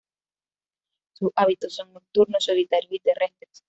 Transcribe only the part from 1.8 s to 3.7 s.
nocturnos, solitarios y terrestres.